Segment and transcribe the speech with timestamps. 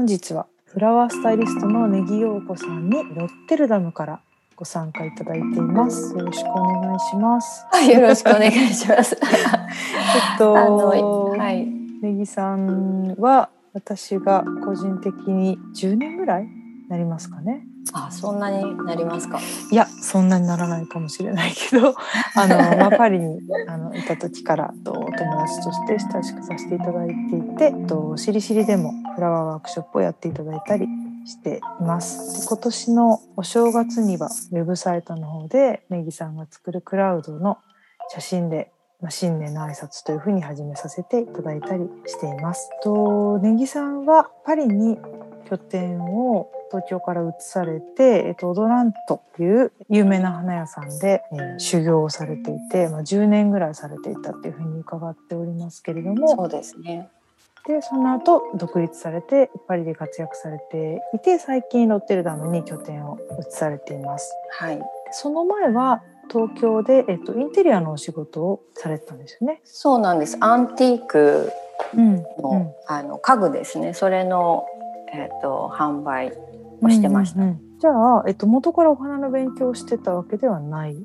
[0.00, 4.22] 本日はフラワースタイリストのネギ陽子さんにロッテルダムから
[4.56, 6.16] ご参加いただいています。
[6.16, 7.66] よろしくお願いします。
[7.92, 9.14] よろしくお願いします。
[9.20, 11.66] えっと、はい。
[12.00, 16.48] ネギさんは私が個人的に10年ぐらい
[16.88, 17.66] なりますかね。
[17.92, 19.40] あ、そんなになりますか？
[19.70, 21.94] いやそんなにならないかもしれないけど
[22.36, 25.10] あの、まあ、パリにあのいた時からとお友
[25.40, 30.86] 達として親しくさせていただいていてとしりしりでもフラワーワークショップをやっていただいたり
[31.26, 32.40] しています。
[32.42, 37.58] で今年のお正月にはウェブサイトの方でネギさんが作るクラウドの
[38.10, 42.70] 写真でまあ新年の挨拶というふうに始めさせていただいたりしています。
[42.82, 44.98] とネギさんはパリに
[45.50, 57.08] 拠点を東京から移されて、えっと、オドラントという有名な花屋さんで、えー修行をされていて、まあ、10年ぐらいされていたっていうふうに伺っておりますけれどもそうですね。
[57.66, 64.32] でその後独立されてパリで活躍されていて最近ロッテルダムに拠点を移されています。
[64.50, 64.78] はい。
[64.78, 69.60] でその前は東京で、えっと、インテリアのお仕事をされてたんですよね。
[69.64, 70.38] そうなんです。
[70.40, 71.52] アンティーク
[71.94, 73.94] うんの、うんあの家具ですね。
[73.94, 74.66] それの
[75.12, 76.32] えっ、と販売
[76.82, 77.40] をしてました。
[77.40, 77.60] うんうんうん。
[77.80, 80.96] じゃあ、えっと、元からお花の勉強をしてたわけではない？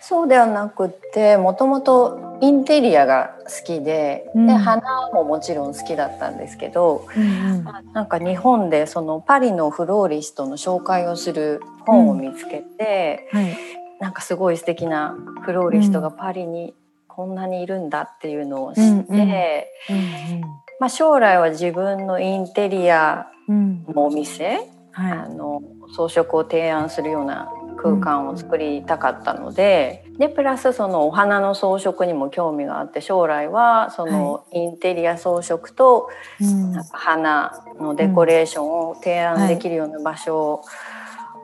[0.00, 4.46] そうではなくて、もともとインテリアが好きで、うん。
[4.46, 13.56] で花ももちろん好きだったんですけど、うんなんか日本でそのパリのフローリストの紹介をする本を見つけて、はい。
[14.00, 16.74] なんかすごい素敵なフローリストがパリに
[17.08, 20.00] こんなにいるんだっていうのを知って、うんう
[20.38, 20.40] ん。
[20.78, 25.12] まあ、将来は自分のインテリアうんうんのお店、はい。
[25.12, 25.62] あの
[25.94, 27.48] 装飾を提案するような
[27.80, 36.08] 空間を作りたかったので,、でプラスそのお花の装飾にも興味があって将来はそのインテリア装飾と
[36.40, 36.72] うん。
[36.72, 40.64] なんか花のデコレーションを提案できるような場所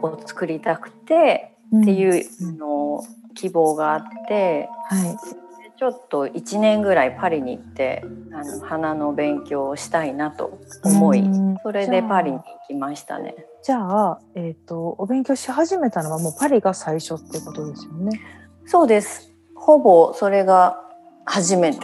[0.03, 2.59] を作りたくて、っていううん。
[2.59, 3.04] の
[3.34, 5.44] 希望があってはい
[5.84, 8.03] ちょっと1年ぐらいパリに行って
[8.33, 13.34] あの花の勉強をしたいなと思いうんそれでパリに行きましたね。
[13.62, 18.19] じゃあ、えっ、と、お勉強し始めたのはもうパリが最初ってことですよね。
[18.65, 20.81] そうですほぼそれが
[21.27, 21.81] 初めて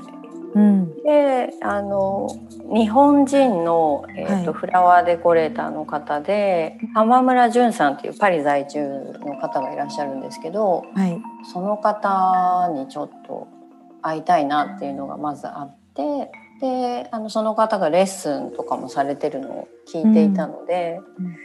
[0.55, 1.03] うん。
[1.03, 2.31] であの
[2.75, 8.81] 日本人の、えーとはいフラワーデコレーターの方で浜村淳さんというパリ在住
[9.21, 11.21] の方がいらっしゃるんですけどはい。
[11.53, 13.60] その方にちょっと
[14.03, 16.31] 会いたいなっていうのがまずあって
[16.61, 21.37] であのその方がレッスンとかもされてるのを聞いていたので、うん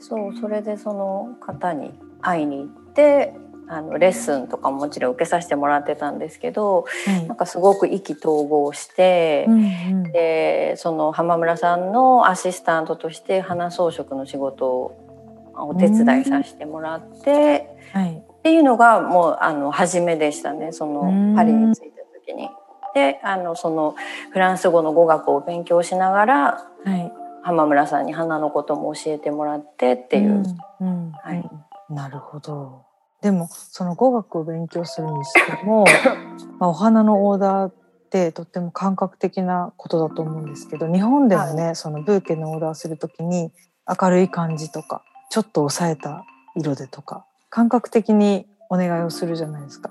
[0.00, 3.34] そうそれでその方に会いに行って
[3.68, 9.44] あのレッスンとかももちろん受けさせてもらってたんですけどはいなんかすごく意気投合して。
[9.46, 9.66] うんう
[9.98, 18.22] んでその浜村さんのアシスタントとして花装飾の仕事をお手伝いさせてもらって、はい。
[18.40, 22.48] っていうのがもうあの初めでしたねそうんのパリに着いた時に。
[22.92, 23.94] であのその
[24.32, 27.12] フランス語の語学を勉強しながらはい。
[27.42, 30.42] 浜村さんに花のことも教えてもらってっていう。
[30.80, 30.86] うん。
[30.86, 31.50] うんはい
[31.90, 32.86] なるほど。
[33.20, 35.84] でも、その語学を勉強するにしても、
[36.58, 37.72] まあ、お花のオーダーっ
[38.10, 43.52] てとっても感覚的なことだと思うんですけど、日本でもね、そのブーケのオーダーするときに
[44.00, 46.24] 明るい感じとか、ちょっと抑えた
[46.54, 49.90] 色でとか、感覚的にお願いをするじゃないですか。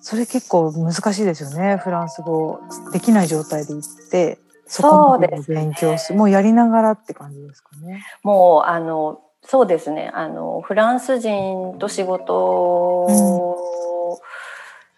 [0.00, 1.76] それ結構難しいですよね。
[1.76, 2.60] フランス語
[2.92, 6.18] できない状態で行って、そこまで勉強する。
[6.18, 8.04] もうやりながらって感じですかね。
[8.24, 14.20] もうあのそうですねあのフランス人と仕事を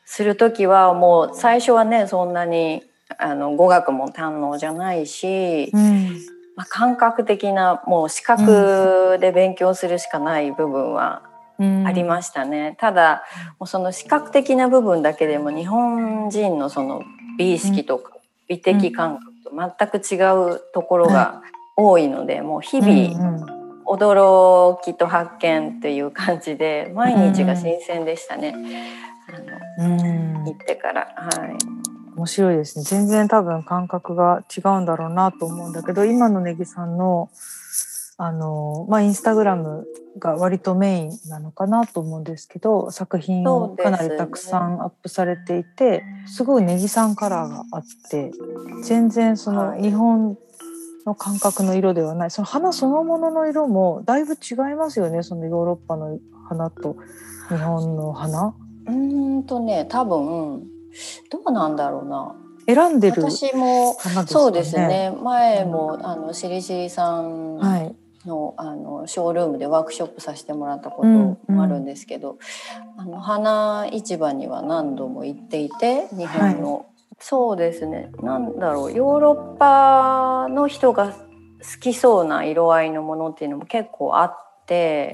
[0.06, 2.82] する時はもう最初はねそんなに
[3.18, 6.18] あの語学も堪能じゃないし、うん。
[6.56, 11.22] まあ、感覚的なもう視覚で勉強するしかない部分は
[11.58, 12.76] ありましたね。
[12.78, 13.24] ただ
[13.58, 17.02] もうその視覚的な部分だけでも日本人のその
[17.36, 18.12] 美意識とか
[18.48, 21.42] 美的感覚と全く違うところが
[21.76, 23.58] 多いので、もう日々、うんうん。
[23.88, 28.54] 驚きと発見っていう感じで毎日が新鮮でしたね、
[29.78, 31.08] あのうん行ってから。
[31.16, 31.56] はい。
[32.14, 32.84] 面白いですね。
[32.84, 37.30] 全然多分感覚が違うんだろうなと思うんだけど今のネギさんの
[38.20, 39.86] あのまあインスタグラム
[40.18, 48.32] が割とメインなのかなと思うんですけど作品をかなりたくさんアップされていてすごいネギさんカラーがあって
[48.82, 49.82] 全然そのはい。
[49.82, 50.36] 日本
[51.06, 52.30] の感覚の色ではない。
[52.32, 56.18] その花そのものの色もだいぶ違いますよねそのヨーロッパの
[56.48, 56.96] 花と
[57.48, 58.48] 日本の花。
[58.48, 60.64] うーんとね多分
[61.30, 62.34] どうなんだろうな。
[62.66, 65.10] 選んでる、私もそうですね。
[65.22, 67.56] 前もあのしりしりさん
[68.26, 76.84] のはい、あのショールームでワークショップさせてもらったこともあるんですけど、うんうん、あの花市場には何度も行っていて日本の、はい、
[77.20, 78.10] そうですね。
[78.22, 84.36] なんだろうヨーロッパの人が好きそうな色合いのものっていうのも結構あっ
[84.66, 85.12] て、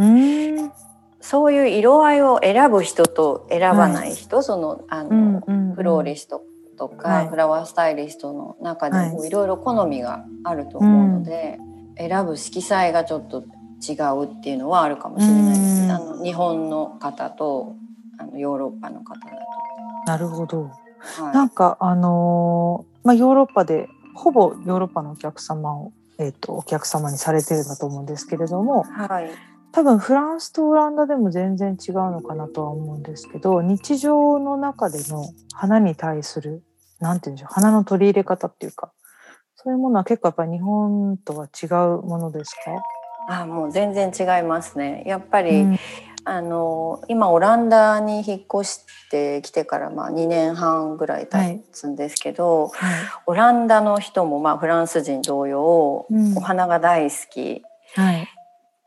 [1.21, 6.43] そういう色合いを選ぶ人と選ばない人、はい、そのあの、うんうんうん、フローリスト
[6.77, 9.31] とか、はい、フラワースタイリストの中でもい。
[9.31, 11.61] ろいろ好みがあると思うので、はい、
[11.96, 13.44] 選ぶ色彩がちょっと
[13.87, 15.93] 違うっていうのはあるかもしれないです。
[15.93, 17.76] あの日本の方と
[18.19, 19.37] あのヨーロッパの方だと。
[20.06, 20.70] なるほど。
[20.99, 29.31] はい、なんかあのー、まあヨーロッパでほぼヨーロッパのお客様をえっ、ー、とお客様にされてるんだと思うんですけれども、はい、
[29.73, 36.62] 多分フランスとオランダでも全然違うのかなとは思うんですけど日常の中での花に対する
[37.00, 38.93] 何て言うんでしょう花の取り入れ方っていうか
[39.65, 43.41] そういうものは結構やっぱり日本とは違うものですか？
[43.41, 45.03] あもう全然違いますね。
[45.07, 45.79] やっぱり、うん、
[46.25, 48.81] あの今オランダに引っ越し
[49.11, 52.93] てきてからまあ2年半ぐらい経つんですけど、はい。
[52.93, 57.63] はい、オランダの人もまあフランス人同様、うん、お花が大好き、
[57.95, 58.29] はい、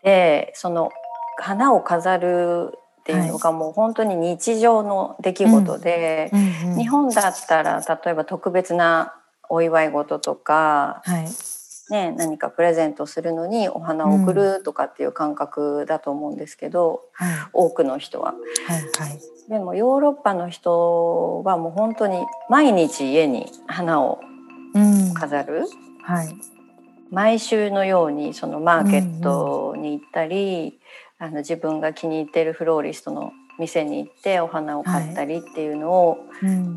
[0.03, 0.91] でその
[1.39, 6.29] 花を飾るっていうのがもう本当に日常の出来事で、
[6.77, 9.15] 日本だったら例えば特別な
[9.49, 17.03] お祝い事とか、はい、ね、何かプレゼントするのにお花を贈るとかっていう感覚だと思うんですけど、
[17.53, 18.33] うん、多くの人は。
[18.67, 24.19] はいはい、でもヨーロッパの人はもう本当に毎日家に花を
[25.13, 25.59] 飾る。
[25.59, 26.33] うんはい。
[27.11, 30.79] 毎週のようにそのマーケットに行ったり、
[31.19, 36.17] うんうん、あの自分が気に入ってるフローリストの店に行ってお花を買ったりっていうのを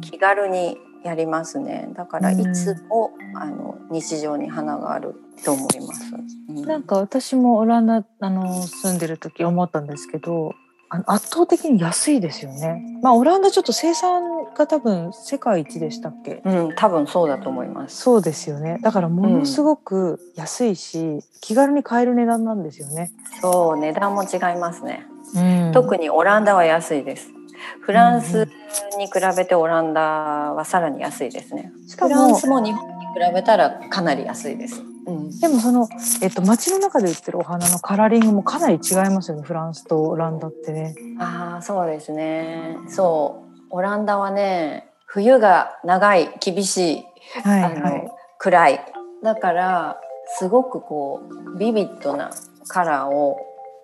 [0.00, 5.14] 気軽にやりますねだからいつも、うん、あの日常に花がある
[5.44, 6.14] と思います、
[6.49, 10.55] うん、なんか私もオランダあの住んでる時思ったんですけど
[10.93, 12.82] あの圧倒的に安いですよね。
[13.00, 16.43] まあオランダちょっと生産が多分世界一でしたっけ？
[16.44, 17.99] うん、多分そうだと思います。
[17.99, 18.81] そうですよね。
[18.82, 23.12] だからものすごく安いし、うん、気軽に買える値段なんですよね。
[23.41, 25.06] そう値段も違いますね。
[25.37, 27.29] うん、特にオランダは安いです。
[27.80, 28.48] フランス
[28.98, 31.72] に比べてオランダはさらに安いですね。
[31.88, 34.82] しかもフランスも日本に比べたらかなり安いです。
[35.06, 35.88] うん、でもその、
[36.22, 40.94] えっと、街の中で売ってるお花のカラーリングもかなり違いますよねフランスとオランダってね。
[41.18, 47.04] ああそうですねそうオランダはね冬が長い厳しい、
[47.42, 48.80] はいはい、あの暗い
[49.22, 50.00] だから
[50.38, 51.22] すごくこ
[51.54, 52.30] うビビッドな
[52.68, 53.38] カラーを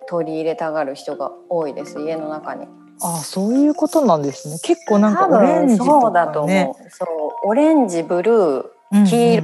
[0.07, 2.67] 取り入れたがる人が多いです家の中に。
[3.01, 4.57] あそういうことなんですね。
[4.63, 6.89] 結構なんかオレンジとか、ね、そうだと思う。
[6.89, 9.43] そうオレンジブルー黄色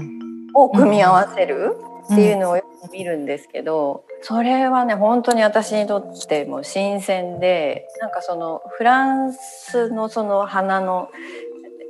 [0.55, 1.75] を組み合わせる
[2.11, 11.09] っていうのをよく見るんですけど、それはね本当に私にとっても新鮮でなんかそのフランスのその花の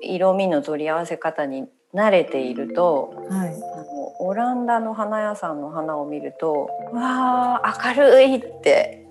[0.02, 9.08] 色味の取り合わせ方に慣れていると、はい、あのオランダの花屋さんの花を見るとわあ明るいって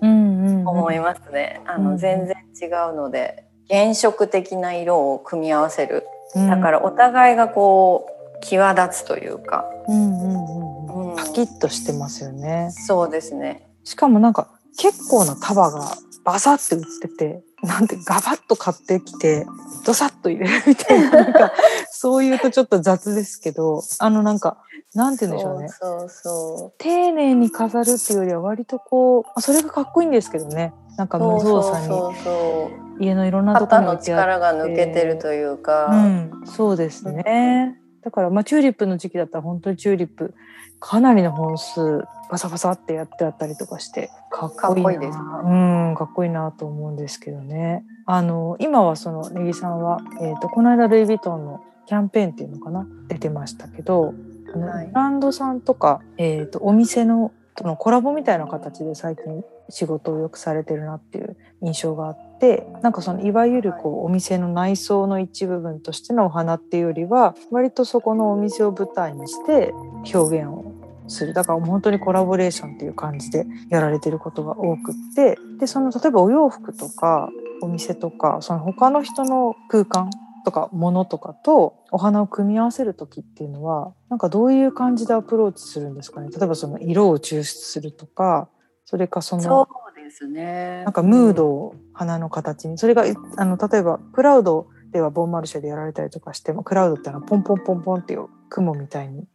[0.65, 6.03] 思いますね、あの全然違うので原色的な色を組み合わせる。
[6.35, 12.69] だからお互いがこう際立つというか、うんうんうん、パキッとしてますよね。
[12.71, 13.67] そうですね。
[13.83, 19.45] しかもなんか結構な束がバサって売っててなんてガバッと買ってきて
[19.85, 21.53] ドサッと入れるみたいななんか
[21.91, 24.57] そういうとちょっと雑ですけどあのなんか
[24.95, 25.69] なんて言うんでしょうね。
[25.69, 30.73] そうそう丁寧に飾るっていうよりは割とこうそれがかっこいいんですけどね。
[30.97, 32.83] なんか無造作に。
[32.99, 40.35] 家のいろんなところにの力が抜けてるというか、うん、そうですね、だからまあチューリップの時期だったら本当にチューリップ
[40.79, 45.17] かなりの本数バサバサってやってあったりとかしてかっこいいです。
[45.17, 47.83] うんかっこいいなと思うんですけどね。
[48.05, 52.85] あの今はそのネギさんは、えーと、この間ルイ・ヴィトンのキャンペーンっていうのかな？
[53.07, 54.13] 出てましたけど
[54.53, 69.71] あの、はい、ブランドさんとか、えーとお店のとのコラボみたいな形で最近仕事をよくされてるなっていう印象があってなんかそのいわゆるこうお店の内装の一部分としてのお花っていうよりは割とそこのお店を舞台にして
[70.13, 70.73] 表現を
[71.07, 71.33] する。
[71.33, 77.29] だから本当にコラボレーションっていう感じでやられてることが多くってでその例えばお洋服とか
[77.61, 80.09] お店とかその他の人の空間
[80.45, 86.29] とか物とかとお花を組み合わせる時っていうのはなんかどういう感じでアプローチするんですかね？
[86.29, 88.49] 例えばその色を抽出するとか
[88.85, 90.83] それかそのそうですね。
[90.83, 93.05] なんかムードを花の形にそれが
[93.37, 99.25] あの例えばクラウドではボンマルシェでやられたりとかしてもクラウドってのはポンポンポンポンっていう雲みたいに、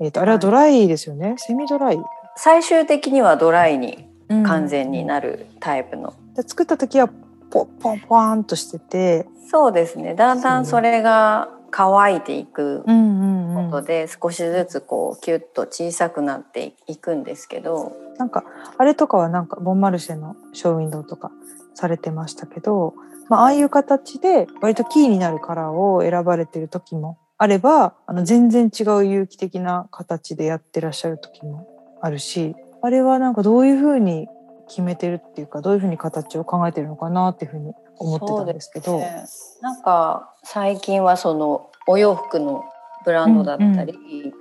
[0.00, 1.98] えーと、あれはドライですよね、はい、セミドライ？
[2.36, 6.14] 最終的にはドライに完全になるタイプの。
[6.36, 7.08] うん、作った時は
[7.50, 10.14] ポンポンポワンとしててそうですね。
[10.14, 17.92] だんだんそれが乾いていくことで少しずつこうキュッと小さくなっていくんですけど。
[18.18, 18.44] なんか
[18.76, 21.30] あれとかはなんかボンマルシェのショーウィンドウとか
[21.74, 22.94] されてましたけど、
[23.28, 31.68] まあ、ああいう形で割とキーになるカラーを選ばれてる時もあればあの全然違う有機的な形でやってらっしゃる時も
[32.02, 34.26] あるしあれはなんかどういうふうに
[34.66, 38.98] 決めてるっていうかどういうふうに形を考えてるのかなっていうふうに思ってたんですけど。
[38.98, 39.24] ね、
[39.60, 42.64] なんか最近はそのお洋服の
[43.04, 43.92] ブランドだったり、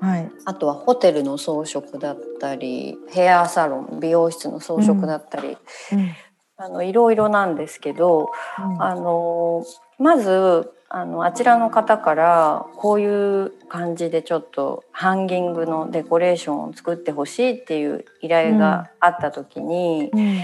[0.02, 0.12] うんうん。
[0.12, 5.58] はい、あとはホテルの装飾だったりヘアサロン美容室の装飾だったり、
[5.92, 6.00] うん。
[6.00, 6.16] うん、
[6.58, 8.32] あのいろいろなんですけど、
[8.80, 9.66] あの
[9.98, 20.44] まずあのあちらの方からこういう感じでちょっとハンギングのデコレーションを作ってほしいっていう依頼があった時に、うん、大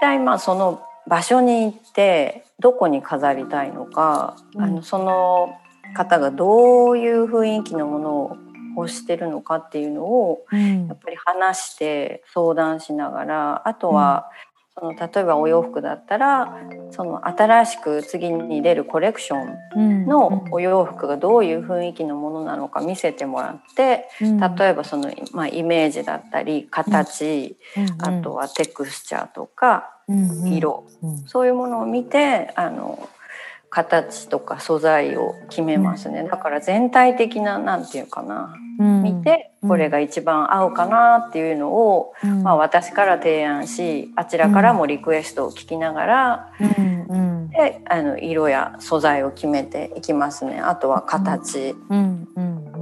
[0.00, 5.54] 体まあその場所に行ってどこに飾りたいのか、うん、あのその
[5.94, 8.36] 方がどういう雰囲気のものを
[8.76, 14.30] 欲してるのかっていうのを、やっぱり話して相談しながらあとは
[14.76, 16.58] その例えばお洋服だったら
[16.90, 19.36] その新しく次に出るコレクショ
[19.78, 27.56] ンのお洋服がどういう雰囲気のものなのか見せてもらって、例えばその、まあ、イメージだったり形、
[27.98, 30.84] あとはテクスチャーとか色、
[31.26, 33.08] そういうものを見てあの
[33.70, 36.22] 形とか素材を決めますね。
[36.22, 50.60] だから全体的な何て言うかな、うん、見てこれが一番合うかなっていうのを、うん、まあ、私から提案しあちらからもリクエストを聞きながら、うん、であの色や素材を決めていきますね。
[50.60, 51.74] あとは形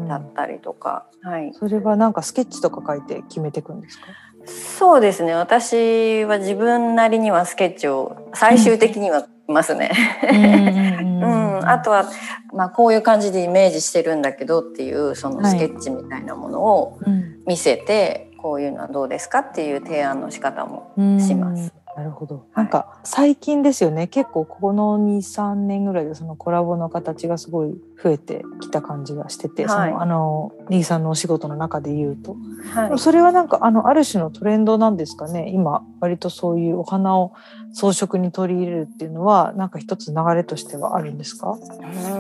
[0.09, 4.09] だったりとか、はい、それはなんかスケッチとか書いて決めていくんですか？
[4.47, 5.35] そうですね。
[5.35, 9.91] 私は自分なりにはスケッチを最終的にはますね。
[10.33, 12.11] うん、あとは、
[12.53, 16.99] まあ、こういう感じでイメージしてるんだけどっていうそのスケッチみたいなものを
[17.47, 21.73] 見せて、はい、こういうのはどうですかっていう提案の仕方もします。
[21.95, 22.47] なるほど。
[22.55, 24.07] なんか最近ですよね。
[24.07, 32.37] 結構この2、3年ぐらいでそのコラボの形がすごい増えてきた感じがしてて、はい、そのあのリーさんのお仕事の中で言うと、
[32.75, 35.51] はい、それはなんかあのある種のトレンドなんですかね。
[35.51, 37.33] 今割とそういうお花を
[37.75, 41.59] 装飾に取り入れるっていうのはなんか一つ流れとしてはあるんですか？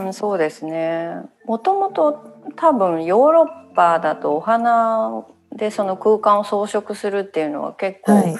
[0.04, 1.16] うん、そうですね。
[1.46, 2.22] もともと
[2.56, 5.24] 多分ヨーロッパだとお花
[5.56, 8.36] でその空間を装飾するっていうのは結構、はい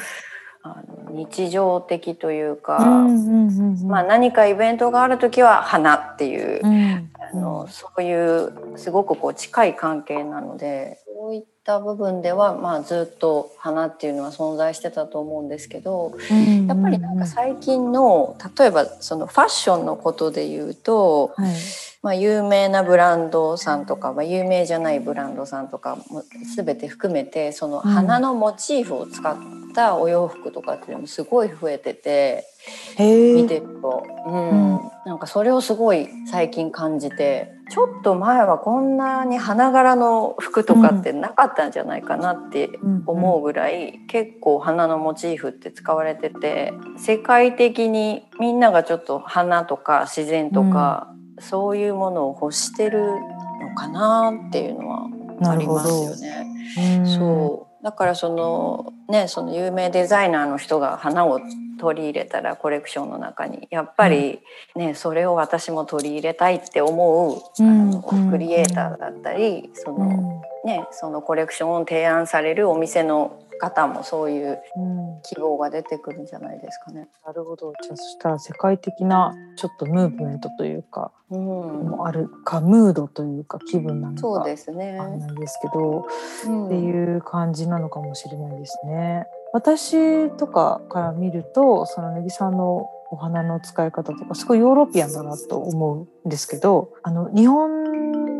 [0.65, 2.79] あの日常的というか、
[3.85, 16.15] まあ、何かイベントがある時は花っていう、うん、あのそういうすごくこう近い関係なのでそういった部分では、まあ、ずっと花っていうのは存在してたと思うんですけど、
[16.67, 21.33] やっぱりなんか最近の例えばそのファッションのことで言うと。
[21.37, 21.55] はい。
[22.03, 26.25] まあ、有名なブランドさんとか、まあ、有名じゃないブランドさんとかも
[26.57, 29.37] 全て含めてその花のモチーフを使っ
[29.73, 32.45] たお洋服とかっていうのもすごい増えてて、
[32.99, 42.71] 見てると、うん、うん、なんかそれをすごい最近感じてちょっと前はこんなに花柄の服とかってなかったんじゃないかなって
[43.07, 55.09] 思うぐらい、結構花のモチーフって使われてて世界的にみんながちょっと花とか自然とか、そういうものを欲してるのかなっていうのは
[55.51, 56.47] ありますよね。
[57.05, 61.41] そうだからそのねその有名デザイナーの人が花を
[61.81, 64.41] 取り入れたらコレクションの中にやっぱり
[64.77, 74.61] ね、うん、それを私も取り入れたいって思う、うん、あのクリエイターだったりその、ね、そのコレクションを提案されるお店の方もそういう
[75.23, 77.07] 希望が出てくるんじゃないですかね。
[77.25, 77.73] なるほど。
[77.81, 84.95] じゃあそしたら世界的なちょっとムーブメントというか、うん、もあるかムードというか気分なのかそうですね。
[84.95, 86.09] なんですけど、
[86.47, 89.27] うん、っていう感じなのかもしれないですね。
[89.53, 97.92] 私とかから見るとそのネギさんのお花の使い方とかすごいヨーロピアンだなと思うんですけどあの日本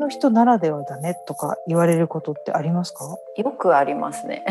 [0.03, 3.05] の人ならではだねとか言われることってありますか？
[3.37, 4.45] よくありますね。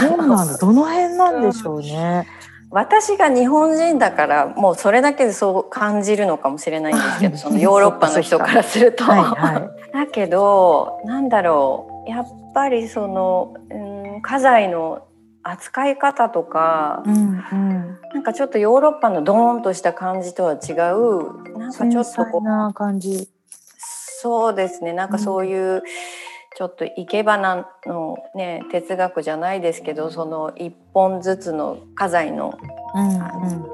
[0.00, 0.56] そうなんだ。
[0.58, 2.26] どの辺なんでしょうね。
[2.70, 9.04] 私が日本人だからもうそれだけでそう感じるのかもしれないんですけどそのヨーロッパの人からすると。
[9.04, 15.02] はいはい、だけどなんだろうやっぱりその、うん、家財の
[15.42, 23.28] 扱い方とか、うんうん、なんかちょっとヨーロッパのドーンとした感じとは違うなんかちょっとこうな感じ
[24.22, 24.92] そうですね。
[24.92, 25.82] なんかそういう、
[26.54, 32.58] ちょっと生け花のね哲学じゃないですけどその一本ずつの花材の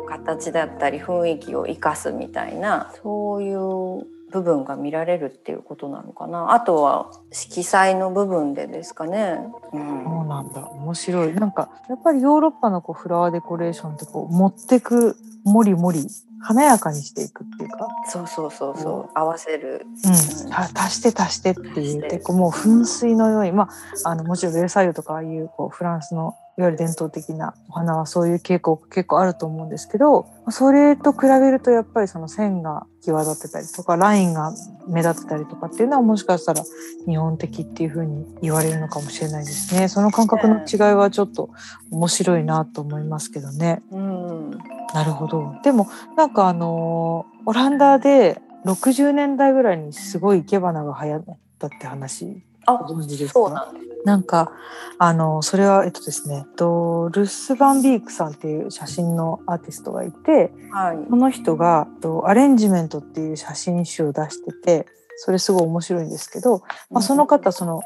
[0.04, 6.52] う形だったり雰囲気を生かすみたいなそういう部分が見られるっていうことなのかな。
[6.52, 9.38] あとは色彩の部分でですかね。
[9.72, 10.04] うん。
[10.04, 10.68] そうなんだ。
[10.68, 11.34] 面白い。
[11.34, 16.06] なんかやっぱりヨーロッパのこうフラワーデコレーションってこう持ってくもりもり
[16.40, 19.10] 華やかにしていくっていうか、そうそうそうそう。
[19.14, 19.86] 合わせる。
[20.04, 22.18] うん、た足して足してって言って。
[22.18, 23.68] こうもう噴水のようにま
[24.04, 34.52] ああのもちろんベルサイユとかああいうこうフランスのいわゆる伝統的なお花はそういう傾向結構あると思うんですけどそれと比べるとやっぱりその線が際立ってたりとかラインが
[34.88, 36.64] 目立ってたりとかっていうのはもしかしたら
[37.06, 39.86] 日本的っていうふうに言われるのかもしれないですね。
[39.86, 41.50] その感覚の違いはちょっと
[41.92, 43.80] 面白いなと思いますけどね。
[43.92, 44.50] うん、
[44.94, 45.54] なるほど。
[45.62, 45.86] でも
[46.16, 51.24] なんかあのーオランダで60年代ぐらいにすごい生け花が流行っ
[51.58, 53.40] たって話あご存知ですか？
[53.40, 53.87] そうなんです。
[54.04, 54.52] なんか
[54.98, 61.10] あのそれはえっとですねとルス・バンビークさんっていう写真のアーティストがいてはい。
[61.10, 64.86] この人がとアレンジメントっていう写真集を出してて
[65.16, 67.82] それすごい面白いんですけど、まあ、その方その、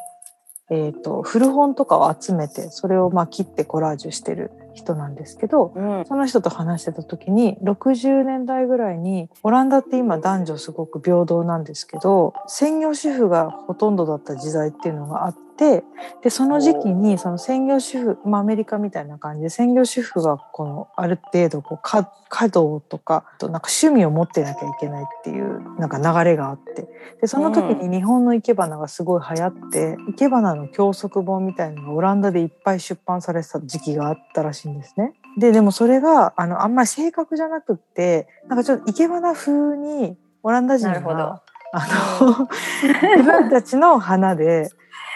[0.71, 15.85] えっと古本とかを集めてそれをまあ切ってコラージュしてる人なんですけどうん、その人と話してた時に60年代ぐらいにオランダって今男女すごく平等なんですけど専業主婦がほとんどだった時代っていうのがあって
[16.23, 26.89] でその時期にその専業主婦、まあ、アメリカみたいな感じで専業主婦がこのある程度こうか稼働とかあとなんか趣味を持ってなきゃいけないっていうなんか流れがあって。
[27.21, 35.13] でその時に日本の生け花がすごい流行って生け花の教則本みたいなのがオランダでいっぱい出版されてた時期があったらしいんですね。
[35.39, 41.17] ででもそれがあのあんまり正確じゃなくってなんかちょっと生け花風にオランダ人なるほど。
[41.17, 41.43] が
[41.75, 41.87] あ
[42.21, 42.49] の
[43.17, 44.71] 自分たちの花で、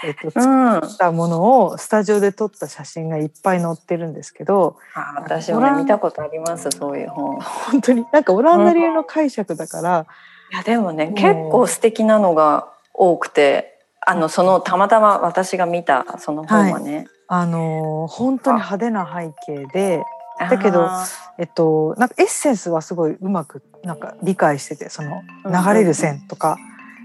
[0.04, 4.76] えっと、作うん、あったものをスタジオで撮った写真がいっぱい載ってるんですけど
[5.16, 7.40] 私もね見たことありますそういう本。
[7.40, 8.04] 本当に。
[8.12, 10.06] なんかオランダ流の解釈だから、
[10.52, 11.14] いやでもねうん。
[11.14, 17.06] 結構素敵なのが多くてあのそのたまたま私が見たその本はね。
[17.28, 20.04] あの本当に派手な背景で
[20.38, 21.06] だけどあ
[21.38, 26.56] えっと、なんかエッセンスはすごいうまくなんか理解しててその流れる線とか、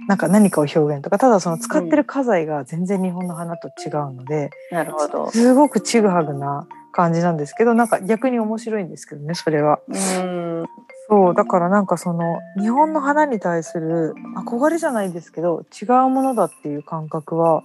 [0.07, 5.31] なんか何かを表現とかただその使ってる花材が全然日本の花と違うので、ーなるほど。
[5.31, 9.79] すごくちぐはぐな感じなんですけどなんか逆に面白いんですけどねそれは。
[9.89, 10.65] うん
[11.07, 17.63] そうだからなんかその日本の花に対する憧れじゃないですけど違うものだっていう感覚は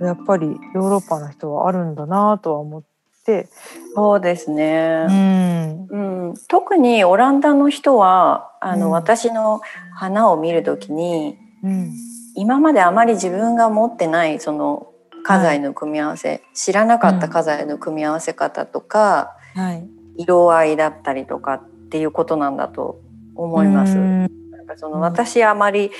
[0.00, 2.82] やっぱりヨーロッパの人はあるんだなとは思っ
[3.24, 3.48] て、
[3.94, 5.06] そうですね。
[5.08, 9.60] うん、うん、特にオランダの人はあの、うん私の
[9.94, 11.92] 花を見るときにうん、
[12.34, 14.90] 今まであまり自分が持ってないその
[15.22, 23.00] 花材の組み合わせ、知らなかった花材の組み合わせ方とか、はい、色合いだったりとかっていうことなんだと
[23.34, 23.96] 思います。
[23.96, 24.20] うん。
[24.50, 25.90] なんかそのうん私あまり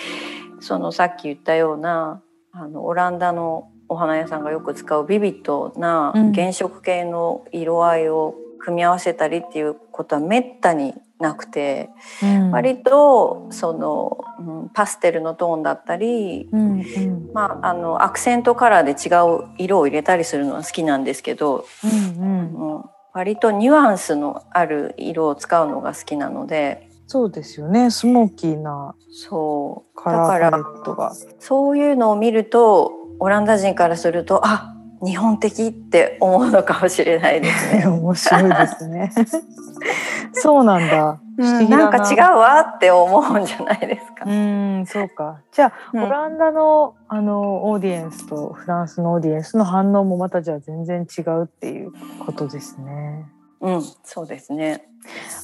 [0.61, 6.33] そのさっき言ったようなあのオランダのお花屋さんがよく使うビビッドなうん。
[6.33, 11.91] 原色系の色合いを組み合わせたりっていうことはめったになくて、
[12.23, 12.51] うん。
[12.51, 17.31] 割とその、うんパステルのトーンだったり、うんうん。
[17.33, 26.89] まあ、あのアクセントカラーで違う色を入れたりするのは好きなんですけど、うんうん、うん割とニュアンスのある色を使うのが好きなので。
[27.07, 27.91] そうですよね。
[27.91, 30.01] スモーキーなそう。
[30.01, 31.13] カだからラーパレットが。
[31.41, 37.87] そういうのを見るとオランダ人からするとあ日本的って思うのかもしれないですね。
[37.89, 39.13] 面白いですね。
[40.33, 41.21] そうなんだ。
[41.37, 44.25] 不思議だなんか違うわって思うんじゃないですか。
[44.27, 45.39] うん、そうか。
[45.53, 51.93] じゃあ、うんオランダのあのオーディエンスとフランスのオーディエンスの反応もまたじゃあ全然違うっていう
[52.25, 53.25] ことですね。
[53.61, 54.87] うん、そうですね。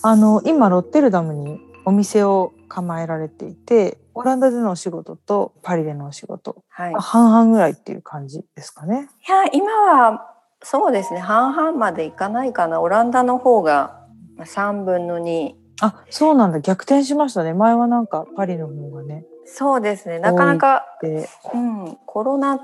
[0.03, 6.93] あの今ロッテルダムにお店を構えられていて、オランダでのお仕事とパリでのお仕事、はい。
[6.93, 9.09] い半々ぐらいっていう感じですかね。
[9.29, 14.05] や今はそうですね半々までいかないかなオランダの方が
[14.37, 16.59] まあ3分の2あ、そうなんだ。
[16.61, 17.55] 逆転しましたね。
[17.55, 19.25] 前はなんかパリの方がね。
[19.45, 22.61] そうですねなかなか、で、うん、コロナっ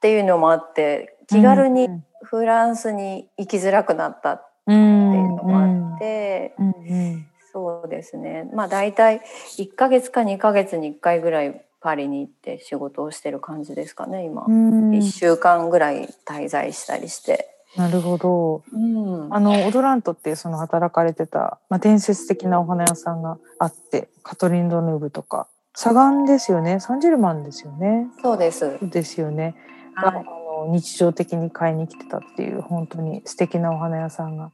[0.00, 4.74] ていうのもあって気軽にうんフランスに行きづらくなったっうん
[5.12, 8.50] ていうのもあって、うんうんそうですね。
[8.52, 9.22] まあ大体
[9.58, 14.90] 1ヶ月か2ヶ月に1回ぐらいパリに行って仕事をしてる感じですかね今、うん。
[14.90, 17.48] 1週間ぐらい滞在したりして。
[17.76, 18.64] なるほど。
[18.72, 25.46] うん、あのオドラントっていうその働かれてた、まあ、伝説的なお花屋さんがあってカトリン・ドヌーブとか。
[25.76, 26.80] サガンですよね。
[26.80, 28.08] サンジェルマンですよね。
[28.20, 28.78] そうです。
[28.82, 29.54] ですよね。
[29.94, 34.50] はい、あの日常的に買いに来てたっていう本当に素敵なお花屋さんが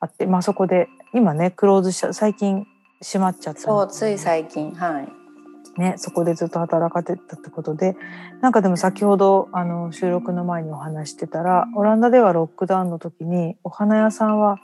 [0.00, 2.66] あって、まあ、そこで今ねクローズした最近
[3.02, 5.08] 閉まっちゃったそうつい最近はい。
[5.78, 7.96] ね、そこでずっと働かれてたってことで。
[8.40, 14.58] なんかでも先ほどあの収録の前にお話してたらオランダではロックダウンの時にお花屋さんは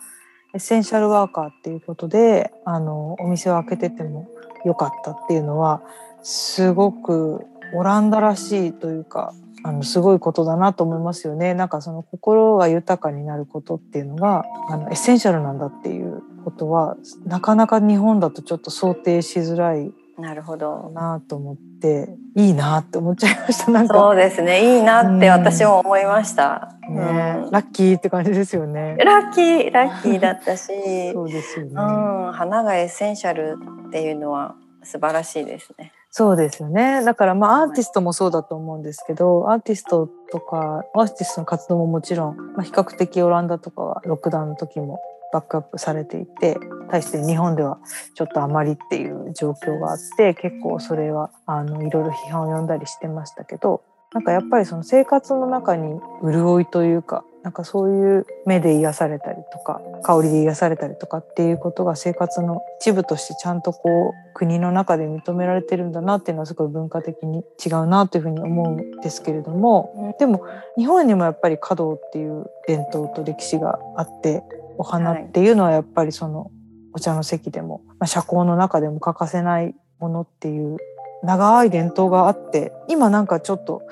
[0.55, 4.29] エッセンシャルワーカーっていうことであのお店を開けてても
[4.65, 5.83] よかったっていうのは
[6.23, 9.33] すごくオランダらしいというか
[9.65, 11.55] あのすごいことだなと思いますよね。
[11.55, 20.91] なんかその心が豊かになることっていうのがあの essential なんだっていうことはなかなか日本だとちょっと想定しづらいなるほど。
[20.95, 23.71] なと思っていいなって思っちゃいました。
[23.73, 23.95] なんか。
[23.95, 24.77] そうですね。
[24.77, 27.03] いいなって私も思いました、うん、ね、
[27.51, 28.97] ラッキーって感じですよね。
[28.99, 30.71] ラッキーラッキーだったし。
[31.13, 33.57] そうですよね、うん、花が essential
[33.89, 37.03] っていうのは素晴らしいですねそうですよね。
[37.03, 45.01] だからまあアーティストもそうだと思うんですけどアーティストとかアーティストの活動ももちろん、まあ、比較的オランダとかはロックダウンの時も
[45.33, 46.59] バックアップされていて
[46.91, 47.79] 対して日本では
[48.15, 74.43] ちょっとあまりっていう状況があって結構それはあのいろいろ批判を読んだりしてましたけどなんかやっぱりその生活の中に潤いというかなんかそういう目で癒されたりとか香りで癒されたりとかっていうことが生活の一部としてちゃんとこう国の中で認められてるんだなっていうのはすごい文化的に違うなというふうに思うんですけれどもでも日本にもやっぱり華道っていう伝統と歴史があって
[74.79, 76.51] お花っていうのはやっぱりその
[76.93, 80.77] お茶の席でも、まあ、社交の中でも欠かせないものっていう
[81.23, 83.83] 長い伝統があって今なんかちょっと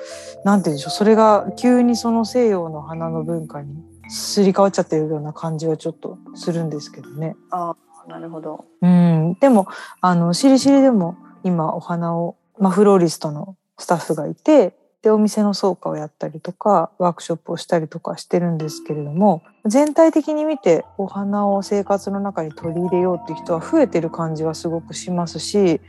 [0.44, 7.36] 何て言うんでしょうそれが急にその西洋の花の文化にすり替わっちゃってるような感じはちょっとするんですけどね。
[7.50, 7.76] あ
[8.08, 9.68] なるほど、うん、でも
[10.00, 25.80] あのしりしりでも今お花を、まあ、フローリストのスタッフがいてでお店の倉庫をやったりとかワークショップをしたりとかしてるんですけれども全体的に見てお花を生活の中に取り入れようっていう人は増えてる感じはすごくしますし、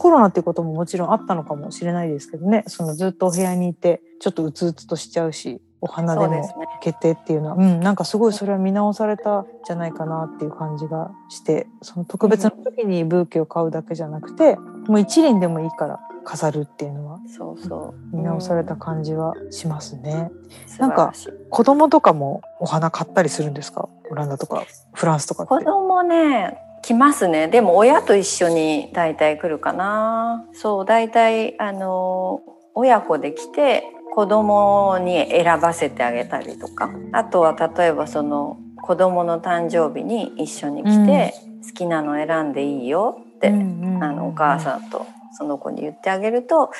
[0.00, 2.64] コロナっていうことももちろんあったのかもしれないですけどね。
[2.68, 7.54] そのずっとお部屋にいてちょっとうつうつとしちゃうしお花でも決定っていうのは。
[7.56, 14.56] う、ね、うん、なんかすごいそれは見直されたんじゃないかなっていう感じがしてその特別な時にブーケを買うだけじゃなくて、
[14.88, 18.16] もう一輪でもいいから飾るっていうのはそうそう。
[18.16, 20.30] 見直された感じはしますね。
[20.78, 21.12] なんか
[21.50, 23.90] 子供とかもお花買ったりするんですか？
[24.10, 27.48] オランダとかフランスとか子供ね来ますね。
[27.48, 30.46] でも親と一緒に大体来るかな。
[30.52, 32.40] そう大体あの
[32.74, 36.90] 親子で来て子供に選ばせてあげたりとか。
[37.12, 46.70] あとは例えばその子供の誕生日に一緒に来て、うん、好きなの選んでいいよって、うんうん、あのお母さんとその子に言ってあげると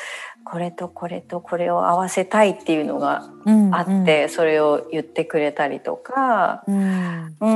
[0.45, 3.31] これとこれとこれを合わせたいっていうのが
[3.73, 4.23] あって、うん。
[4.23, 7.47] うん、それを言ってくれたりとか、うん、う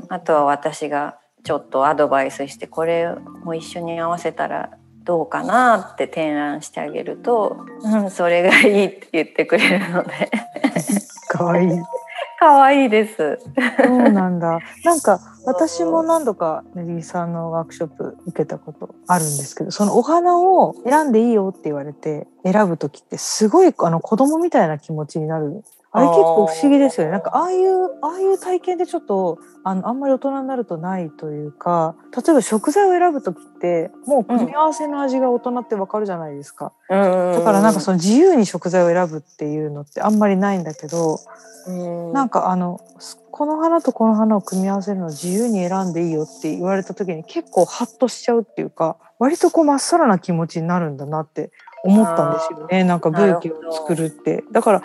[0.00, 4.70] ん、あとは私がちょっとアドバイスしてこれも一緒に合わせたら
[5.04, 10.30] どうかなって提案してあげると、うん、それがいいって言ってくれるので
[11.28, 11.68] かわいい
[12.44, 13.38] 可愛いです。
[13.78, 14.58] そうなんだ。
[14.84, 25.64] なんか私も何度かネリーさんのワークショップ受けたことあるんですけど、そのお花を選んでいいよって言われて選ぶ時ってすごいあの子供みたいな気持ちになる
[25.96, 27.12] あれ結構不思議ですよね。
[27.12, 36.98] なんかああいうああいう体験でちょっとあのあんまり大人になるとないというか例えば食材を選ぶ時ってもう組み合わせの味が大人ってわかるじゃないですか、うん、
[37.38, 41.20] だからなんかその自由に食材を選ぶっていうのってあんまりないんだけど、
[41.68, 42.80] うん、なんかあの
[43.30, 51.52] この花とこの花を組み合わせるのを自由に選んでいいよって言われた時に結構ハッとしちゃうっていうか割とこうまっさらな気持ちになるんだなって
[51.84, 52.82] 思ったんですよね。
[52.82, 54.42] なんかブーケを作るって。
[54.50, 54.82] だから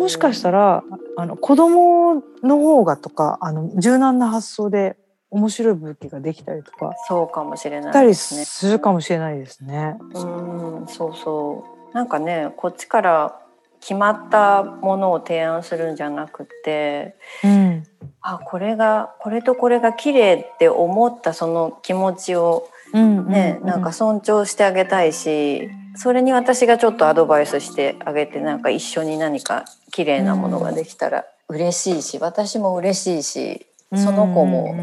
[0.00, 0.82] もしかしたら
[1.18, 4.96] あの子供の方がとかあの柔軟な発想で
[5.28, 9.98] 面白い武器ができたりとかそうかもしれない、ね、たりするかもしれないですね。
[10.14, 11.94] うんそうそう。
[11.94, 13.40] なんかねこっちから
[13.80, 17.84] 決まったものを提案するんじゃなくて、うん、
[18.22, 34.74] あこれがこれとこれが綺麗って思ったその気持ちをね、うんうん、なんか尊重してあげたいしそれに私がちょっとアドバイスしてあげてなんか一緒に何か綺麗なものができたら嬉しいし私も嬉しいしその子も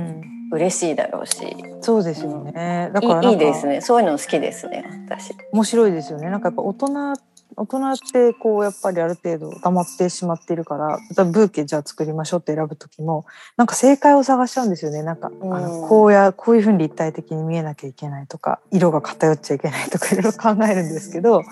[0.52, 2.90] 嬉しいだろうし、そうですよね。
[2.94, 3.82] だからいいですね。
[3.82, 4.86] そういうの好きですね。
[5.08, 5.34] 私。
[5.52, 6.30] 面白いですよね。
[6.30, 7.16] なんかやっぱ大人っ
[7.56, 15.04] 大人ってこうやっぱりある程度溜まってしまっているからブーケじゃあ作りましょうって選ぶ時もなんか正解を探しちゃうんですよね。
[15.04, 21.44] なんか、うん、あのこうやこういうふうに立体的に見えなきゃいけないとか色が偏っちゃいけないとか いろいろ考えるんですけど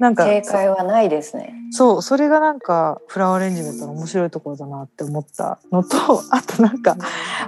[0.00, 1.54] なんか正解はないですね。
[1.70, 5.96] そうそれがなんかフラワーアレンジメントの面白いところだなって思ったのと
[6.30, 6.96] あとなんか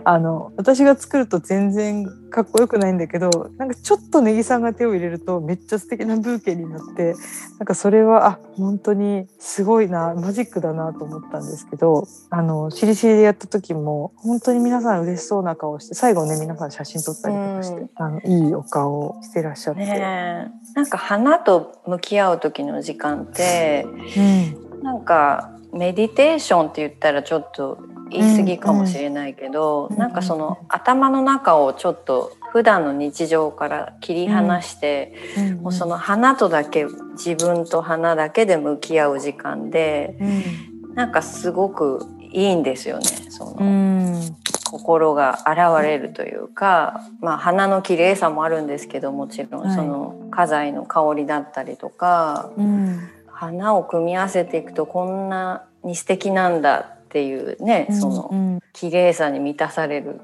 [0.04, 7.14] あの私が作ると全然かっこよくないんだけどなんかちょっとネギさんが手を入れるとめっちゃ素敵なブーケになって
[7.58, 19.80] なんかそれはあ本当にすごいなマジックだなと思ったんですけどあのしりしりでやった時も本当に皆さん嬉しそうな顔して最後ね皆さん写真撮ったりとかして、あのいいお顔をしてらっしゃって。
[19.80, 23.86] ね、なんか花と向き合う時の時間って、
[24.16, 27.78] うん、なんかメディテーションって言ったらちょっと
[28.10, 43.04] 言い過ぎかもしれないけど、うんうん、なんかその頭の中をちょっと普段の日常から切り離して、うんうん、もうその花とだけ自分と花だけで向き合う時間で、うん、なんかすごくいいんですよね。
[43.30, 44.36] その、うん。
[44.70, 60.20] 心が現れるというか、まあ、花の綺麗さもあるんですけどもちろんその花材の香りだったりとか、うん、花を組み合わせていくとこんなに素敵なんだっていうね、その綺麗さに満たされる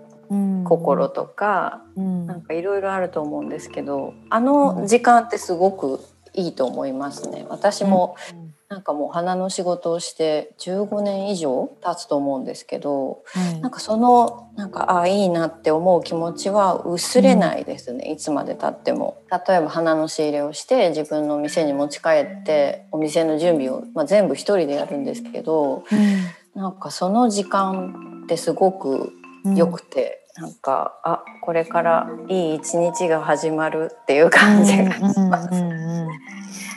[0.64, 6.00] 心とか、うん、なんかいろいろあると思うんですけどあの時間ってすごく
[6.34, 7.46] いいと思いますね。
[7.48, 8.16] 私も、
[8.72, 19.22] なんかもう花の仕事をして15年以上経つと思うんですけど、はい、なんかそのなんかああいいなって思う気持ちは薄れないですね、うん、いつまで経っても。
[19.30, 22.08] 例えば花の仕入れをして自分の店に持ち帰
[22.40, 26.22] ってお店の準備を、まあ、全部一人でやるんですけど、うん、
[26.54, 29.12] なんかその時間ってすごく
[29.56, 30.18] 良くて。
[30.38, 35.50] うん、なんかあこれからいい一日が始まるっていう感じがします。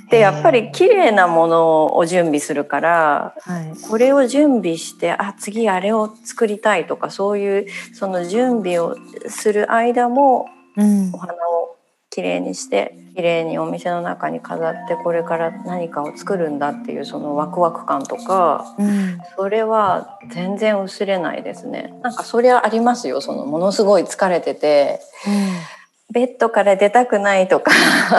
[0.10, 8.96] でやっぱり綺麗なものを準備するから、はい、これを準備してあ次あれを作りたいとかそういうその準備を
[9.28, 11.75] する間も、うん、お花を
[12.16, 21.94] きれいにしてきれいにお店の中に飾ってこれから何かを作るんだっていうそのワクワク感とか、うん、それは全然薄れないですね。
[22.02, 25.76] なんかそりゃありますよそのものすごい疲れてて、うん
[26.12, 27.72] ベッドから出たくないとか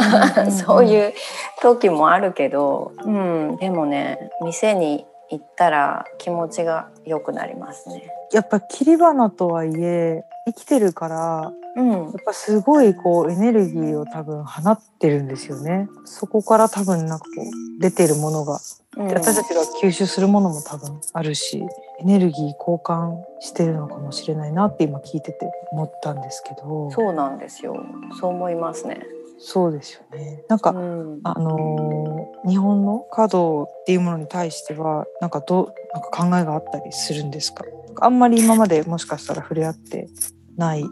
[0.51, 1.15] そういう
[1.63, 8.11] 時もあるけど、うん、でもね店に行ったら気持ちが良くなりますね。
[8.33, 15.89] やっぱ切り花とはいえ生きてるから、うん、やっぱすごいこうエネルギーを多分放ってるんですよね。
[16.07, 18.59] そこから多分なんかこう出てるものが、
[18.97, 21.63] うん、私たちが吸収するものも多分あるし
[22.01, 26.91] エネルギー交換してるのかもしれないなって今聞いてて思ったんですけど。
[26.91, 27.77] そうなんですよ。
[28.19, 29.07] そう思いますね。
[29.39, 30.45] そうですよね。
[30.49, 37.65] なんか、うん、あのー、日本の華道っていうものに対してはなんかどなんか考えがあったりするんですか
[38.01, 40.09] あんまり今までもしかしたら触れ合って
[40.57, 40.85] ない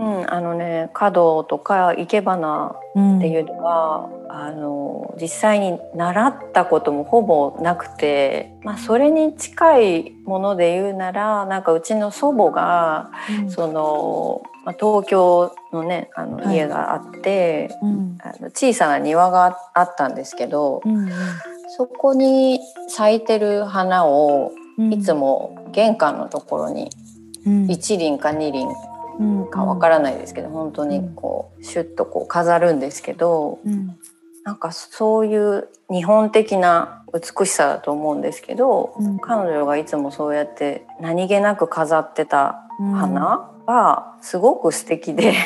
[0.00, 2.74] うん、あのね華道とか生け花
[3.18, 13.10] っていうのは、うん、あの実際に習ったこともほぼなくて、まあ、それに近いもので言うならなんかうちの祖母が、
[13.42, 18.00] うん、その、まあ、東京のねあの家があって、はい。
[18.22, 21.10] あの小さな庭があったんですけど、うん、
[21.76, 24.52] そこに咲いてる花を
[24.90, 26.90] いつも玄関のところに
[27.46, 28.68] 1輪か2輪
[29.50, 33.98] かわからないですけど、うん、本当にこうシュッとこう飾るんですけど、うん、
[34.44, 45.34] なんかそういう日本的な美しさだと思うんですけど、うん、彼女がいつもそうやって何気なく飾ってた花がすごく素敵で。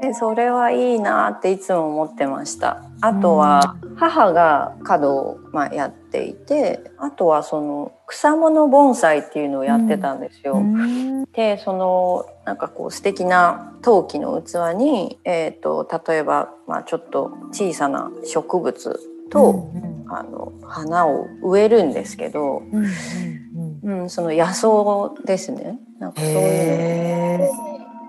[0.00, 2.82] でそれはいいなっていつも思ってました。
[3.00, 10.54] あとは母が華を、まあ、やっていてあとはその草物盆栽っていうのをやってたんですよ。
[10.54, 23.53] うん、でそのなんかこう素敵な陶器の器に、えーと、例えば、まあ、ちょっと小さな植物と、うんうん、あの花を植えるんですけど、うんうん
[23.84, 25.78] うん、その野草ですね。
[25.98, 27.46] なんかそういうの。
[27.46, 27.50] ち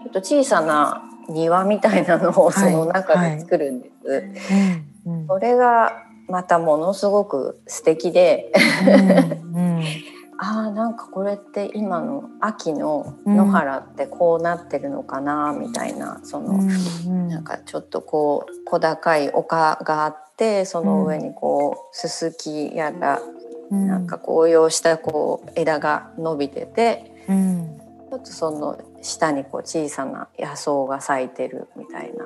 [0.07, 4.09] ょっと小さな庭みたいなのをその中で作るんです。
[4.09, 4.21] はい。
[4.21, 4.95] はい
[5.27, 8.51] それがまたものすごく素敵で。
[9.53, 9.83] うん、
[10.37, 23.21] ああなんかこれって今の秋の野原ってこうなってるのかなみたいなその、うん、なんかちょっとこう小高い丘があってその上にこうススキやら、
[23.71, 32.25] うん、なんか紅葉したこう枝が伸びてて、うん、ちょっとその下にこう小さな野草が咲いてるみたいな。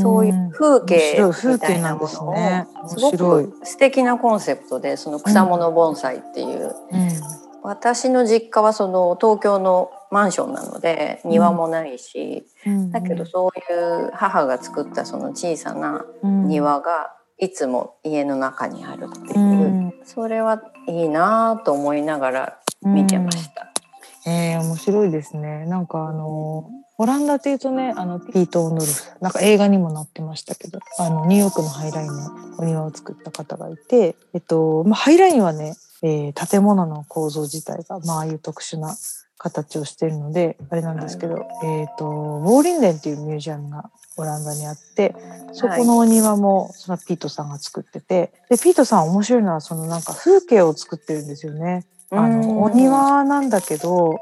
[0.00, 7.08] そういう風景みたいなものを、ね、すごく素敵なコンセプトでその草物盆栽っていう、うん、
[7.62, 19.77] 私の実家はその東京のマンションなので庭もないし、うん、だけどそういう母が作ったその小さな庭がいつも家の中にあるっていう、うん、
[20.08, 23.70] それはいいなと思いながら見てました。
[24.26, 25.66] うん、えー、面白いですね。
[25.66, 38.96] なんかあのオランダっていうとね、あのピート・オノルフ、なんか映画にもなってましたけど、あのニューヨークのハイラインのお庭を作った方がいて、えっと、まあ、ハイラインはね、えー、建物の構造自体が、まあ、ああいう特殊な
[39.36, 43.90] 形をしているので、あれなんですけど、はい、えっ、と、ウォーリンデンっていうミュージアムが
[44.22, 45.14] オランダにあって
[45.52, 51.84] そこのお庭もそのピートさんが作っててでピートさん面白いのはそのなんか風景を作ってるんですよね。
[52.10, 54.18] あのお庭なんだけど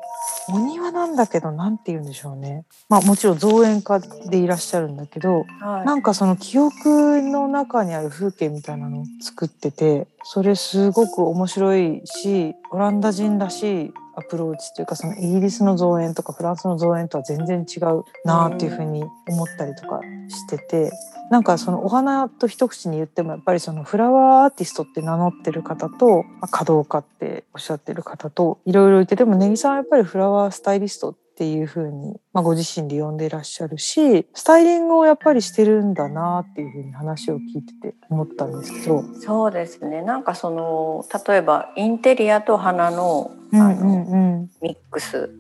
[0.49, 2.65] お庭なんだけど何て言うんでしょうね。
[2.89, 20.91] まあもちろん造園家でいらっしゃるんだけど、はい、なんかその記憶の中にある風景みたいなのを作っててそれすごく面白いしオランダ人らしいアプローチというかそのイギリスの造園とかフランスの造園とは全然違うなっていうふうに思ったりとかしてて
[21.31, 39.05] なんかそのお花と一口に言ってもやっぱりそのフラワーアーティストって名乗ってる方と華道家っておっしゃってる方といろいろいてでも根木さんはやっぱりフラワースタイリストっていうふうに、まあ、ご自身で呼んでいらっしゃるしスタイリングをやっぱりしてるんだなっていうふうに話を聞いてて思ったんですけど。
[39.21, 40.03] そうですね。
[40.03, 45.31] なんかその例えばインテリアと花のあの、うんうん、ミックス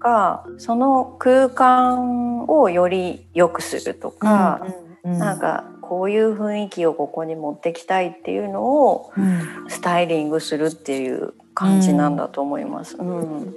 [0.00, 4.60] が、うん、その空間をより良くするとか、
[5.04, 9.12] うんうん、なんかこういう雰囲気をここに持ってきたいっていうのを
[9.68, 13.54] スタイリングするっていう感じなんだと思います、うん、うん、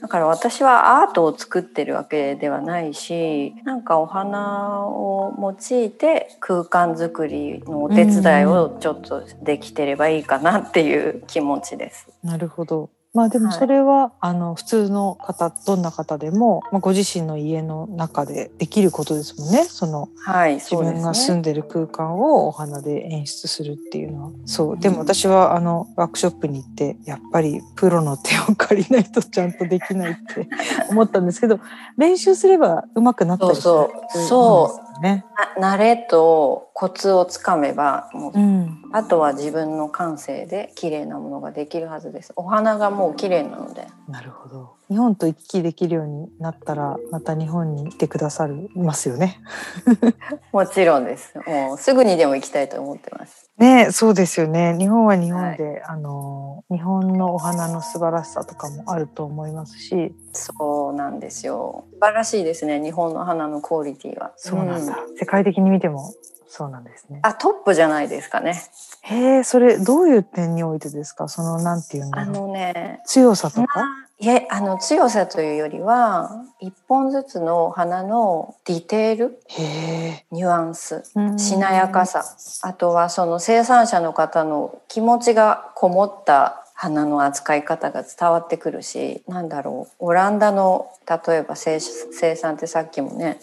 [0.00, 12.08] だから私はアートを作ってるわけではないしなんかお花を用いて空間づくりのお手伝いをちょっとできてればいいかなっていう気持ちです。
[12.24, 19.64] なるほどまあでもそれは、はい、あの普通の方どんな方でも、まあ、ご自身の家の中でできることですもんね。
[19.64, 24.30] その、はい、自分が住んでる空間をお花で演出するっていうのは。
[24.44, 24.78] そう。
[24.78, 30.46] でも私はあのワークショップに行ってやっぱりプロの手を借りないとちゃんとできないって
[30.90, 31.58] 思ったんですけど
[31.96, 33.62] 練習すれば上手くなったりする。
[33.62, 35.24] そうそうね。
[35.58, 42.32] 慣れとコツをつかめばもう、うん、あとは自分の感性で綺麗なものができるはずです。
[42.36, 43.86] お花がもう綺麗なので。
[44.08, 44.76] なるほど。
[44.88, 49.40] 日本と行き来できるようになったらまた日本に来てくださるますよね。
[50.52, 51.34] もちろんです。
[51.46, 53.45] もうすぐにでも行きたいと思ってます。
[53.58, 54.76] ね、そうですよね。
[54.78, 61.84] 日本は日本で、はい、あの日本のお花の素晴らしさとかもあると思いますし、そうなんですよ。
[61.94, 62.82] 素晴らしいですね。
[62.82, 64.32] 日本の花のクオリティは。
[64.36, 64.98] そうなんだ。
[65.08, 66.12] うん、世界的に見ても
[66.48, 67.20] そうなんですね。
[67.22, 68.60] あ、トップじゃないですかね。
[69.02, 71.28] へえ、それどういう点においてですか？
[71.28, 72.18] そのなんていうの？
[72.18, 73.86] あのね、強さとか？
[74.18, 79.40] いえあの強さというよりは一本ずつの花のディテール
[80.30, 81.02] ニュアンス
[81.36, 82.24] しなやかさ。
[82.62, 93.40] あとはその生産者の方の気持ちがこもった花の扱い方が伝わってくるしなんだろうオランダの例えば生産ってさっきもね、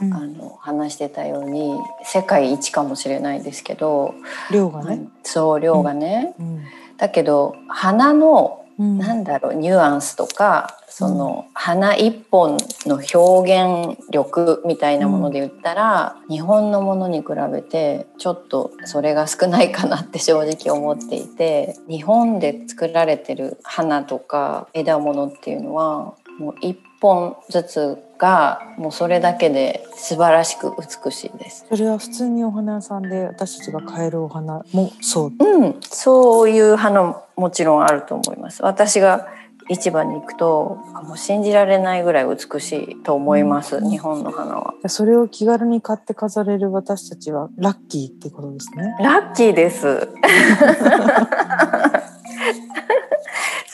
[0.00, 4.14] うん、あの話してたように世界一かもしれないですけど
[4.50, 5.06] 量がね。
[5.22, 6.46] そう量がね、うん。
[6.46, 6.64] うん、
[6.96, 12.56] だけど花のうん、なんだろうニュアンスとかその花一本
[12.86, 30.72] の表現力みたいなもので言ったら、うん、日本のものに比べてちょっとそれが少ないかなって正直思っていて日本で作られてる花とか枝物っていうのはもう一本ずつがもうそれだけで素晴らしく
[31.04, 31.66] 美しいです。
[31.68, 35.32] それは普通にお花屋さんで私たちが買えるお花もそう。
[35.38, 38.62] うん、そういう花もちろんあると思います。
[38.62, 39.28] 私が
[39.70, 50.08] 市場に行くともう信じられないぐらい美しいと思います、うん、日本の花はそれを気軽に買って飾れる私たちはラッキーってことですねラッキーです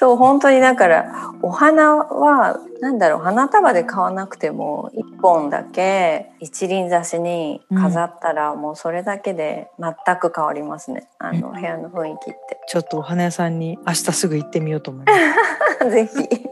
[0.01, 12.59] そう本当にだからお花は何だろう花束で買わなくても1本だけ一輪挿しに飾ったらもうそれだけで全く変わりますね、あの部屋の雰囲気って。
[12.67, 15.91] ちょっとお花屋さんに明日すぐ行ってみようと思います。
[15.93, 16.51] ぜひ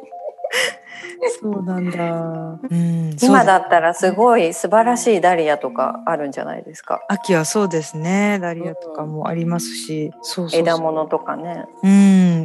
[1.40, 2.58] そうなんだ。
[2.70, 7.00] うん、今だったらすごい素晴らしいダリアとかあるんじゃないですか。
[7.08, 8.38] 秋はそうですね。
[8.40, 11.64] ダリアとかもありますし、うん、そう枝物とかね。
[11.82, 11.90] うん、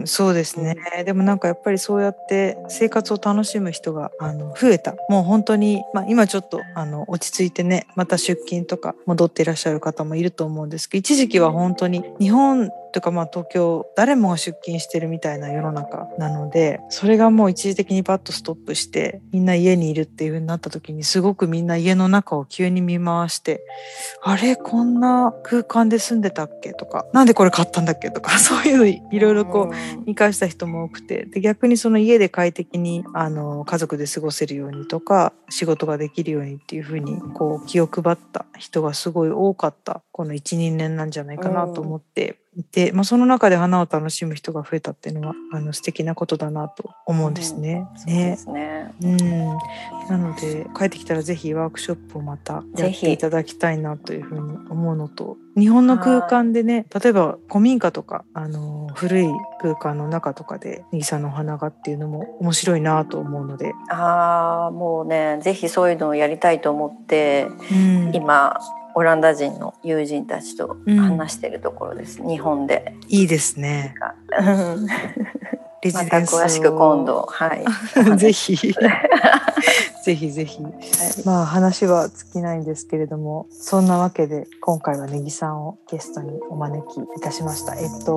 [0.04, 0.76] ん、そうですね。
[1.06, 4.95] でもなんかやっぱりそうやって生活を楽しむ人があの増えた。
[5.10, 23.66] もう本当にまあ今ちょっとあの落ち着いてね、また出勤とか戻っていらっしゃる方もいると思うんですけど、一時期は本当に日本とかまあ東京誰もが出勤してるみたいな世の中なのでそれがもう一時的にパッとストップしてみんな家にいるっていう風になった時にすごくみんな家の中を急に見回して
[24.22, 47.88] あれこんな空間で住んでたっけとかなんでこれ買ったんだっけとか そういうのいろいろこう見返した人も多くてで逆にその家で快適にあの家族で過ごせるようにとか仕事ができるようにっていう風にこう気を配った人がすごい多かったこの12年なんじゃないかなと思っていて、まあ、その中で花を楽しむ人が増えたっていうのはあの素敵なことだなと思うんですね。
[48.08, 48.38] うん、ね。
[48.47, 48.93] ね。
[49.01, 49.20] うん、
[50.10, 59.28] なので帰ってきたらぜひワークショップをまたやっていただきたいなというふうに思うのと日本の空間でね例えば古民家とかあの古い
[59.62, 63.74] 空間の中とかでネギさんのお花がっていうのも面白いなと思うので。
[63.89, 68.60] ああもうねぜひそういうのをやりたいと思って、うん、今
[68.96, 72.96] オランダ人の友人たちと話してるところです、うん、日本で。
[73.08, 73.96] いいですね。
[75.91, 77.66] また詳しく今度、はい。
[78.18, 78.56] ぜひ。
[80.04, 80.62] ぜひぜひ。
[80.62, 80.74] はい、
[81.26, 87.76] まあ話は尽きないんですけれども、そんなわけで今回はネギさんをゲストにお招きいたしました。
[87.76, 88.14] えっと、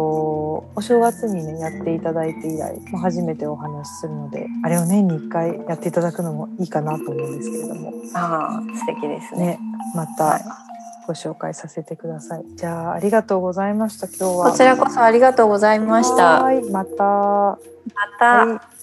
[0.75, 7.93] お正月にね、やっていただいて以来、もう初めてお話しするので、あれを年に1回やっていただくのもいいかなと思うんですけれども。
[8.15, 9.47] ああ、素敵ですね。
[9.47, 9.59] ね
[9.95, 10.66] また、はい
[11.07, 12.45] ご紹介させてください。
[12.57, 14.07] じゃあありがとうございました。
[14.07, 16.43] 今日はこちらこそありがとうございました。
[16.43, 17.05] はい、また。
[17.05, 17.59] ま
[18.19, 18.47] た。
[18.47, 18.76] はい